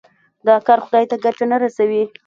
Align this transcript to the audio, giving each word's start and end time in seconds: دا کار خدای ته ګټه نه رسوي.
دا 0.47 0.55
کار 0.67 0.79
خدای 0.85 1.05
ته 1.09 1.15
ګټه 1.25 1.45
نه 1.51 1.57
رسوي. 1.63 2.03